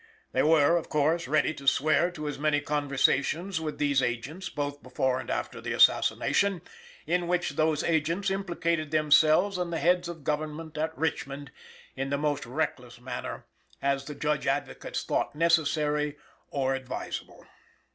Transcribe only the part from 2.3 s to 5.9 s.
many conversations with these agents, both before and after the